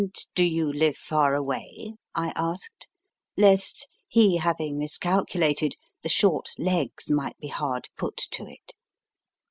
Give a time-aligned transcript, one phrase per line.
[0.03, 1.93] And do you live far away?
[2.15, 2.87] I asked,
[3.37, 8.73] lest, he having miscalculated, the short legs might be hard put to it.